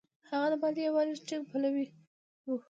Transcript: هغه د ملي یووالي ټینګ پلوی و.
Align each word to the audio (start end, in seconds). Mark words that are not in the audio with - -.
هغه 0.29 0.47
د 0.51 0.53
ملي 0.61 0.81
یووالي 0.85 1.13
ټینګ 1.27 1.43
پلوی 1.49 1.85
و. 2.45 2.49